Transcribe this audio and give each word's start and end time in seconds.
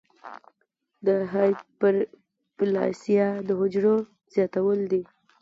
د 1.05 1.07
هایپرپلاسیا 1.33 3.27
د 3.47 3.49
حجرو 3.59 3.95
زیاتېدل 4.33 4.79
دي. 4.91 5.01